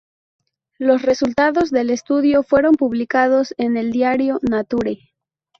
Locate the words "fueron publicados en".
2.41-3.77